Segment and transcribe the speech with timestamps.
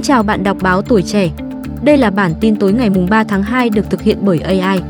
[0.00, 1.30] Xin chào bạn đọc báo tuổi trẻ.
[1.82, 4.80] Đây là bản tin tối ngày mùng 3 tháng 2 được thực hiện bởi AI.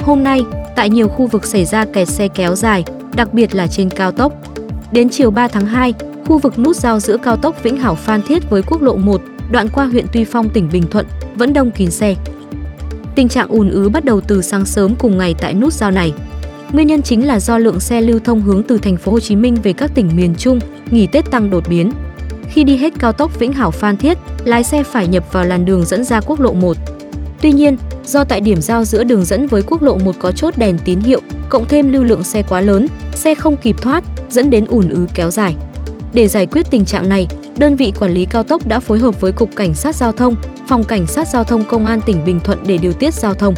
[0.00, 0.40] Hôm nay,
[0.76, 2.84] tại nhiều khu vực xảy ra kẹt xe kéo dài,
[3.16, 4.32] đặc biệt là trên cao tốc.
[4.92, 5.94] Đến chiều 3 tháng 2,
[6.26, 9.20] khu vực nút giao giữa cao tốc Vĩnh Hảo Phan Thiết với quốc lộ 1,
[9.50, 12.14] đoạn qua huyện Tuy Phong tỉnh Bình Thuận, vẫn đông kín xe.
[13.14, 16.12] Tình trạng ùn ứ bắt đầu từ sáng sớm cùng ngày tại nút giao này.
[16.72, 19.36] Nguyên nhân chính là do lượng xe lưu thông hướng từ thành phố Hồ Chí
[19.36, 20.58] Minh về các tỉnh miền Trung
[20.90, 21.92] nghỉ Tết tăng đột biến.
[22.48, 25.64] Khi đi hết cao tốc Vĩnh Hảo Phan Thiết, lái xe phải nhập vào làn
[25.64, 26.76] đường dẫn ra quốc lộ 1.
[27.40, 30.54] Tuy nhiên, do tại điểm giao giữa đường dẫn với quốc lộ 1 có chốt
[30.56, 34.50] đèn tín hiệu, cộng thêm lưu lượng xe quá lớn, xe không kịp thoát, dẫn
[34.50, 35.56] đến ùn ứ kéo dài.
[36.12, 39.20] Để giải quyết tình trạng này, đơn vị quản lý cao tốc đã phối hợp
[39.20, 40.36] với Cục Cảnh sát Giao thông,
[40.68, 43.54] Phòng Cảnh sát Giao thông Công an tỉnh Bình Thuận để điều tiết giao thông.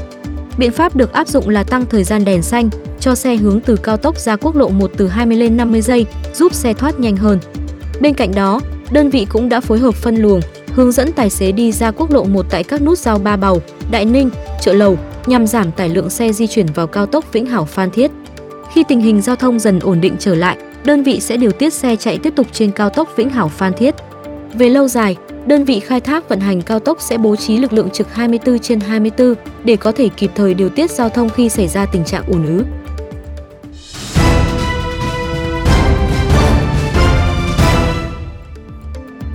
[0.59, 3.77] Biện pháp được áp dụng là tăng thời gian đèn xanh, cho xe hướng từ
[3.77, 7.17] cao tốc ra quốc lộ 1 từ 20 lên 50 giây, giúp xe thoát nhanh
[7.17, 7.39] hơn.
[8.00, 10.41] Bên cạnh đó, đơn vị cũng đã phối hợp phân luồng,
[10.73, 13.62] hướng dẫn tài xế đi ra quốc lộ 1 tại các nút giao Ba Bầu,
[13.91, 17.47] Đại Ninh, Chợ Lầu nhằm giảm tải lượng xe di chuyển vào cao tốc Vĩnh
[17.47, 18.11] Hảo Phan Thiết.
[18.73, 21.73] Khi tình hình giao thông dần ổn định trở lại, đơn vị sẽ điều tiết
[21.73, 23.95] xe chạy tiếp tục trên cao tốc Vĩnh Hảo Phan Thiết.
[24.55, 27.73] Về lâu dài, đơn vị khai thác vận hành cao tốc sẽ bố trí lực
[27.73, 29.34] lượng trực 24 trên 24
[29.65, 32.47] để có thể kịp thời điều tiết giao thông khi xảy ra tình trạng ùn
[32.47, 32.65] ứ.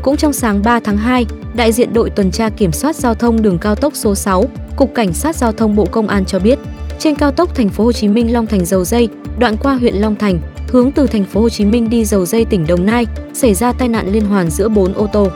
[0.02, 3.42] Cũng trong sáng 3 tháng 2, đại diện đội tuần tra kiểm soát giao thông
[3.42, 6.60] đường cao tốc số 6, Cục Cảnh sát Giao thông Bộ Công an cho biết,
[7.00, 9.96] trên cao tốc Thành phố Hồ Chí Minh Long Thành Dầu Dây, đoạn qua huyện
[9.96, 13.06] Long Thành, hướng từ Thành phố Hồ Chí Minh đi Dầu Dây tỉnh Đồng Nai,
[13.34, 15.28] xảy ra tai nạn liên hoàn giữa 4 ô tô.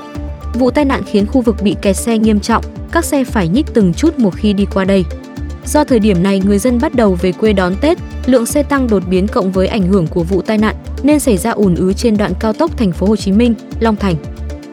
[0.53, 3.66] Vụ tai nạn khiến khu vực bị kẹt xe nghiêm trọng, các xe phải nhích
[3.73, 5.05] từng chút một khi đi qua đây.
[5.66, 8.88] Do thời điểm này người dân bắt đầu về quê đón Tết, lượng xe tăng
[8.88, 11.94] đột biến cộng với ảnh hưởng của vụ tai nạn nên xảy ra ùn ứ
[11.94, 14.16] trên đoạn cao tốc Thành phố Hồ Chí Minh, Long Thành.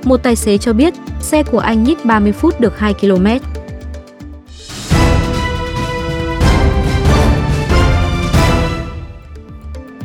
[0.04, 3.26] Một tài xế cho biết, xe của anh nhích 30 phút được 2 km.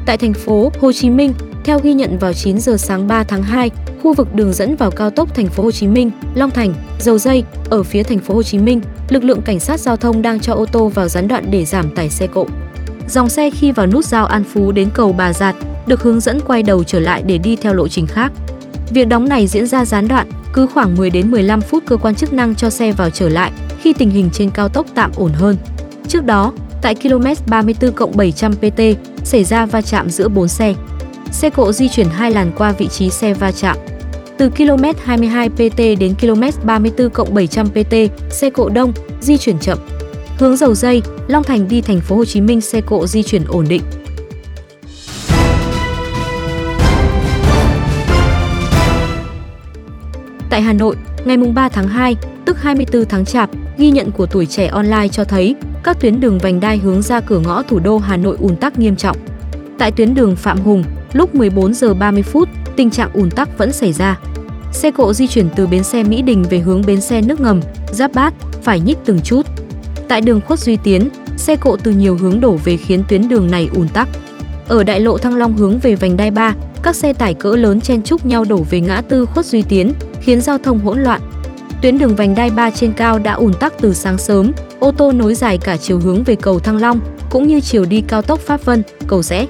[0.06, 3.44] Tại thành phố Hồ Chí Minh, theo ghi nhận vào 9 giờ sáng 3 tháng
[3.44, 3.72] 2,
[4.04, 7.18] khu vực đường dẫn vào cao tốc thành phố Hồ Chí Minh, Long Thành, Dầu
[7.18, 10.40] Dây ở phía thành phố Hồ Chí Minh, lực lượng cảnh sát giao thông đang
[10.40, 12.48] cho ô tô vào gián đoạn để giảm tải xe cộ.
[13.10, 15.56] Dòng xe khi vào nút giao An Phú đến cầu Bà Giạt
[15.88, 18.32] được hướng dẫn quay đầu trở lại để đi theo lộ trình khác.
[18.90, 22.16] Việc đóng này diễn ra gián đoạn, cứ khoảng 10 đến 15 phút cơ quan
[22.16, 25.32] chức năng cho xe vào trở lại khi tình hình trên cao tốc tạm ổn
[25.34, 25.58] hơn.
[26.08, 28.82] Trước đó, tại km 34 700 PT,
[29.24, 30.74] xảy ra va chạm giữa 4 xe.
[31.32, 33.78] Xe cộ di chuyển hai làn qua vị trí xe va chạm.
[34.38, 37.96] Từ km 22 PT đến km 34 700 PT,
[38.30, 39.78] xe cộ đông, di chuyển chậm.
[40.38, 43.44] Hướng dầu dây, Long Thành đi thành phố Hồ Chí Minh xe cộ di chuyển
[43.48, 43.82] ổn định.
[50.50, 52.16] Tại Hà Nội, ngày 3 tháng 2,
[52.46, 56.38] tức 24 tháng Chạp, ghi nhận của tuổi trẻ online cho thấy các tuyến đường
[56.38, 59.18] vành đai hướng ra cửa ngõ thủ đô Hà Nội ùn tắc nghiêm trọng.
[59.78, 63.72] Tại tuyến đường Phạm Hùng, lúc 14 giờ 30 phút, tình trạng ùn tắc vẫn
[63.72, 64.20] xảy ra.
[64.72, 67.62] Xe cộ di chuyển từ bến xe Mỹ Đình về hướng bến xe nước ngầm,
[67.92, 68.34] Giáp Bát
[68.64, 69.46] phải nhích từng chút.
[70.08, 73.52] Tại đường Khuất Duy Tiến, xe cộ từ nhiều hướng đổ về khiến tuyến đường
[73.52, 74.10] này ùn tắc.
[74.68, 77.82] Ở đại lộ Thăng Long hướng về vành đai 3, các xe tải cỡ lớn
[77.82, 79.94] chen chúc nhau đổ về ngã tư Khuất Duy Tiến,
[80.28, 81.22] khiến giao thông hỗn loạn.
[81.82, 85.12] Tuyến đường vành đai 3 trên cao đã ùn tắc từ sáng sớm, ô tô
[85.12, 87.00] nối dài cả chiều hướng về cầu Thăng Long,
[87.30, 89.46] cũng như chiều đi cao tốc Pháp Vân, cầu Rẽ.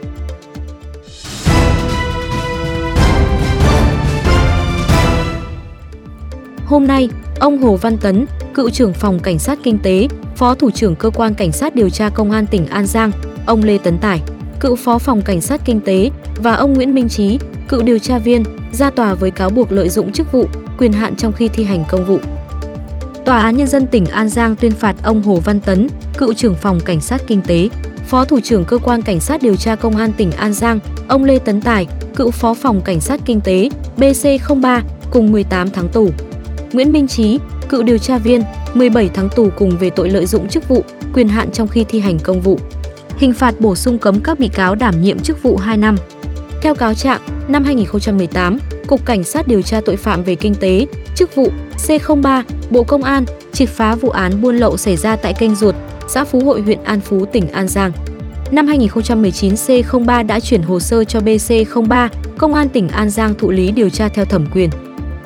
[6.65, 10.71] Hôm nay, ông Hồ Văn Tấn, cựu trưởng phòng cảnh sát kinh tế, phó thủ
[10.71, 13.11] trưởng cơ quan cảnh sát điều tra công an tỉnh An Giang,
[13.45, 14.21] ông Lê Tấn Tài,
[14.59, 18.17] cựu phó phòng cảnh sát kinh tế và ông Nguyễn Minh Trí, cựu điều tra
[18.17, 21.63] viên, ra tòa với cáo buộc lợi dụng chức vụ, quyền hạn trong khi thi
[21.63, 22.19] hành công vụ.
[23.25, 26.55] Tòa án Nhân dân tỉnh An Giang tuyên phạt ông Hồ Văn Tấn, cựu trưởng
[26.55, 27.69] phòng cảnh sát kinh tế,
[28.07, 31.23] phó thủ trưởng cơ quan cảnh sát điều tra công an tỉnh An Giang, ông
[31.23, 34.81] Lê Tấn Tài, cựu phó phòng cảnh sát kinh tế BC03
[35.11, 36.09] cùng 18 tháng tù.
[36.71, 38.41] Nguyễn Minh Trí, cựu điều tra viên,
[38.73, 41.99] 17 tháng tù cùng về tội lợi dụng chức vụ, quyền hạn trong khi thi
[41.99, 42.59] hành công vụ.
[43.17, 45.95] Hình phạt bổ sung cấm các bị cáo đảm nhiệm chức vụ 2 năm.
[46.61, 50.87] Theo cáo trạng, năm 2018, Cục Cảnh sát điều tra tội phạm về kinh tế,
[51.15, 51.51] chức vụ
[51.87, 55.75] C03, Bộ Công an triệt phá vụ án buôn lậu xảy ra tại kênh Ruột,
[56.07, 57.91] xã Phú Hội huyện An Phú, tỉnh An Giang.
[58.51, 63.51] Năm 2019, C03 đã chuyển hồ sơ cho BC03, Công an tỉnh An Giang thụ
[63.51, 64.69] lý điều tra theo thẩm quyền.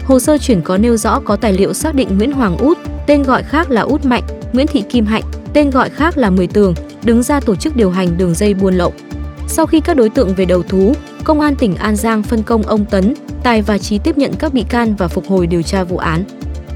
[0.05, 3.23] Hồ sơ chuyển có nêu rõ có tài liệu xác định Nguyễn Hoàng Út, tên
[3.23, 4.23] gọi khác là Út Mạnh,
[4.53, 5.23] Nguyễn Thị Kim Hạnh,
[5.53, 6.73] tên gọi khác là Mười Tường,
[7.03, 8.93] đứng ra tổ chức điều hành đường dây buôn lậu.
[9.47, 10.93] Sau khi các đối tượng về đầu thú,
[11.23, 14.53] Công an tỉnh An Giang phân công ông Tấn, Tài và Trí tiếp nhận các
[14.53, 16.23] bị can và phục hồi điều tra vụ án.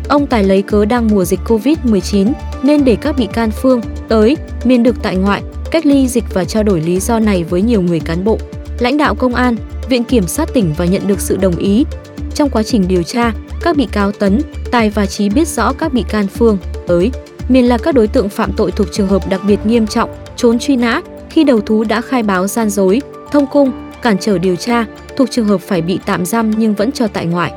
[0.09, 2.31] Ông Tài lấy cớ đang mùa dịch Covid-19
[2.63, 5.41] nên để các bị can Phương, tới, miền được tại ngoại,
[5.71, 8.37] cách ly dịch và trao đổi lý do này với nhiều người cán bộ,
[8.79, 9.55] lãnh đạo công an,
[9.89, 11.85] Viện Kiểm sát tỉnh và nhận được sự đồng ý.
[12.33, 14.41] Trong quá trình điều tra, các bị cáo Tấn,
[14.71, 16.57] Tài và Trí biết rõ các bị can Phương,
[16.87, 17.11] tới,
[17.49, 20.59] miền là các đối tượng phạm tội thuộc trường hợp đặc biệt nghiêm trọng, trốn
[20.59, 23.01] truy nã, khi đầu thú đã khai báo gian dối,
[23.31, 24.85] thông cung, cản trở điều tra,
[25.15, 27.53] thuộc trường hợp phải bị tạm giam nhưng vẫn cho tại ngoại.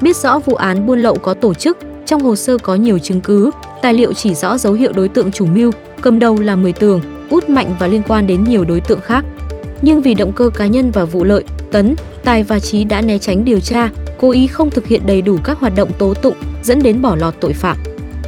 [0.00, 3.20] Biết rõ vụ án buôn lậu có tổ chức, trong hồ sơ có nhiều chứng
[3.20, 3.50] cứ,
[3.82, 7.00] tài liệu chỉ rõ dấu hiệu đối tượng chủ mưu, cầm đầu là Mười Tường,
[7.30, 9.24] Út Mạnh và liên quan đến nhiều đối tượng khác.
[9.82, 11.94] Nhưng vì động cơ cá nhân và vụ lợi, Tấn,
[12.24, 15.38] Tài và Trí đã né tránh điều tra, cố ý không thực hiện đầy đủ
[15.44, 17.76] các hoạt động tố tụng, dẫn đến bỏ lọt tội phạm.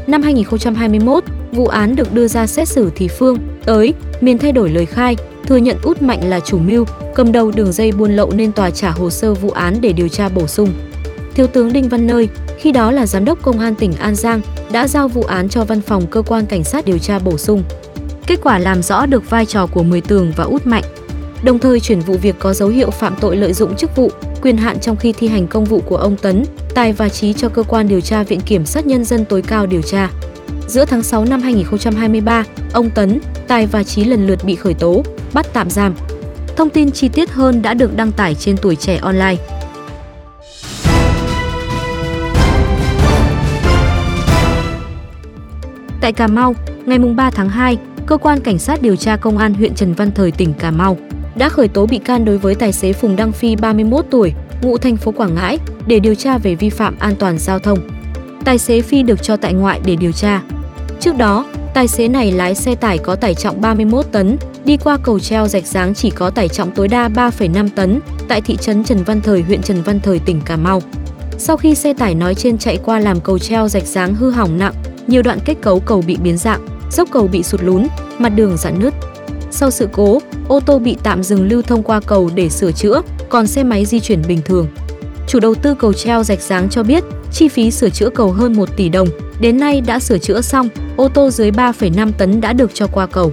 [0.07, 4.71] Năm 2021, vụ án được đưa ra xét xử thì Phương, tới, miền thay đổi
[4.71, 5.17] lời khai,
[5.47, 6.85] thừa nhận Út Mạnh là chủ mưu,
[7.15, 10.09] cầm đầu đường dây buôn lậu nên tòa trả hồ sơ vụ án để điều
[10.09, 10.73] tra bổ sung.
[11.35, 12.29] Thiếu tướng Đinh Văn Nơi,
[12.59, 14.41] khi đó là giám đốc công an tỉnh An Giang,
[14.73, 17.63] đã giao vụ án cho văn phòng cơ quan cảnh sát điều tra bổ sung.
[18.27, 20.85] Kết quả làm rõ được vai trò của Mười Tường và Út Mạnh,
[21.43, 24.11] đồng thời chuyển vụ việc có dấu hiệu phạm tội lợi dụng chức vụ,
[24.43, 26.45] quyền hạn trong khi thi hành công vụ của ông Tấn,
[26.75, 29.67] Tài và Trí cho cơ quan điều tra Viện Kiểm sát Nhân dân tối cao
[29.67, 30.11] điều tra.
[30.69, 35.03] Giữa tháng 6 năm 2023, ông Tấn, Tài và Trí lần lượt bị khởi tố,
[35.37, 35.95] bắt tạm giam.
[36.57, 39.37] Thông tin chi tiết hơn đã được đăng tải trên Tuổi Trẻ Online.
[46.01, 46.55] Tại Cà Mau,
[46.87, 50.11] ngày 3 tháng 2, Cơ quan Cảnh sát điều tra Công an huyện Trần Văn
[50.15, 50.97] Thời tỉnh Cà Mau
[51.35, 54.79] đã khởi tố bị can đối với tài xế Phùng Đăng Phi 31 tuổi, ngụ
[54.79, 57.79] thành phố Quảng Ngãi để điều tra về vi phạm an toàn giao thông.
[58.45, 60.43] Tài xế Phi được cho tại ngoại để điều tra.
[61.01, 64.99] Trước đó, tài xế này lái xe tải có tải trọng 31 tấn, đi qua
[65.03, 68.85] cầu treo rạch dáng chỉ có tải trọng tối đa 3,5 tấn tại thị trấn
[68.85, 70.83] Trần Văn Thời, huyện Trần Văn Thời, tỉnh Cà Mau.
[71.39, 74.59] Sau khi xe tải nói trên chạy qua làm cầu treo rạch dáng hư hỏng
[74.59, 74.75] nặng,
[75.07, 77.87] nhiều đoạn kết cấu cầu bị biến dạng, dốc cầu bị sụt lún,
[78.19, 78.95] mặt đường giãn nứt.
[79.51, 80.19] Sau sự cố,
[80.49, 83.85] ô tô bị tạm dừng lưu thông qua cầu để sửa chữa, còn xe máy
[83.85, 84.69] di chuyển bình thường.
[85.27, 88.53] Chủ đầu tư cầu treo rạch dáng cho biết, chi phí sửa chữa cầu hơn
[88.53, 89.09] 1 tỷ đồng,
[89.41, 93.07] đến nay đã sửa chữa xong, ô tô dưới 3,5 tấn đã được cho qua
[93.07, 93.33] cầu.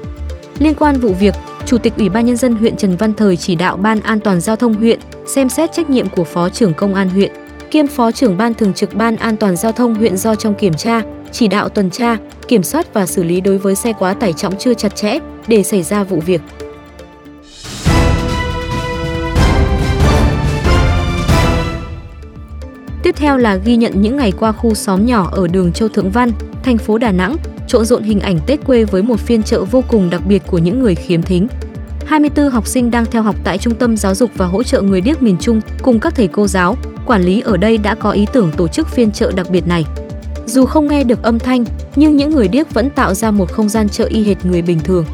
[0.60, 1.36] Liên quan vụ việc,
[1.66, 4.42] Chủ tịch Ủy ban nhân dân huyện Trần Văn Thời chỉ đạo Ban An toàn
[4.42, 7.32] giao thông huyện xem xét trách nhiệm của Phó trưởng công an huyện,
[7.72, 10.74] kiêm Phó trưởng Ban thường trực Ban An toàn giao thông huyện do trong kiểm
[10.74, 11.02] tra,
[11.32, 12.18] chỉ đạo tuần tra,
[12.48, 15.64] kiểm soát và xử lý đối với xe quá tải trọng chưa chặt chẽ để
[15.64, 16.42] xảy ra vụ việc.
[23.04, 26.12] Tiếp theo là ghi nhận những ngày qua khu xóm nhỏ ở đường Châu Thượng
[26.12, 26.32] Văn,
[26.64, 27.36] thành phố Đà Nẵng,
[27.74, 30.58] trộn rộn hình ảnh Tết quê với một phiên chợ vô cùng đặc biệt của
[30.58, 31.48] những người khiếm thính.
[32.06, 35.02] 24 học sinh đang theo học tại Trung tâm Giáo dục và Hỗ trợ Người
[35.02, 38.26] điếc miền Trung cùng các thầy cô giáo, quản lý ở đây đã có ý
[38.34, 39.86] tưởng tổ chức phiên chợ đặc biệt này.
[40.46, 41.66] Dù không nghe được âm thanh,
[41.96, 44.80] nhưng những người điếc vẫn tạo ra một không gian chợ y hệt người bình
[44.84, 45.06] thường.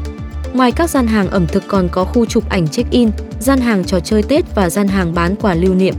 [0.52, 3.10] Ngoài các gian hàng ẩm thực còn có khu chụp ảnh check-in,
[3.40, 5.94] gian hàng trò chơi Tết và gian hàng bán quà lưu niệm.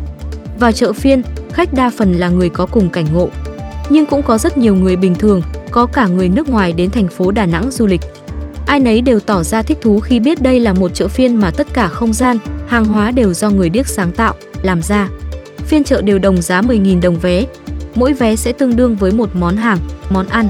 [0.59, 1.21] Vào chợ phiên,
[1.53, 3.29] khách đa phần là người có cùng cảnh ngộ.
[3.89, 7.07] Nhưng cũng có rất nhiều người bình thường, có cả người nước ngoài đến thành
[7.07, 8.01] phố Đà Nẵng du lịch.
[8.65, 11.51] Ai nấy đều tỏ ra thích thú khi biết đây là một chợ phiên mà
[11.51, 12.37] tất cả không gian,
[12.67, 15.09] hàng hóa đều do người điếc sáng tạo, làm ra.
[15.57, 17.45] Phiên chợ đều đồng giá 10.000 đồng vé.
[17.95, 19.77] Mỗi vé sẽ tương đương với một món hàng,
[20.09, 20.47] món ăn.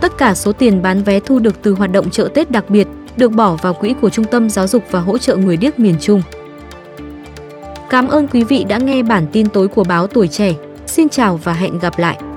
[0.00, 2.88] Tất cả số tiền bán vé thu được từ hoạt động chợ Tết đặc biệt
[3.16, 5.94] được bỏ vào quỹ của Trung tâm Giáo dục và Hỗ trợ Người điếc miền
[6.00, 6.22] Trung.
[7.90, 10.54] Cảm ơn quý vị đã nghe bản tin tối của báo Tuổi Trẻ.
[10.86, 12.27] Xin chào và hẹn gặp lại!